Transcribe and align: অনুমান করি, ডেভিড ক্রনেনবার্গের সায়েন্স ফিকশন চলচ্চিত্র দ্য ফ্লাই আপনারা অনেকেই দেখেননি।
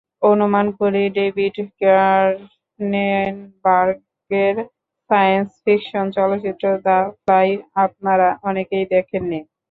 অনুমান 0.21 0.67
করি, 0.79 1.03
ডেভিড 1.17 1.55
ক্রনেনবার্গের 1.79 2.55
সায়েন্স 5.09 5.49
ফিকশন 5.63 6.05
চলচ্চিত্র 6.17 6.65
দ্য 6.85 6.97
ফ্লাই 7.17 7.47
আপনারা 7.85 8.27
অনেকেই 8.49 8.85
দেখেননি। 8.95 9.39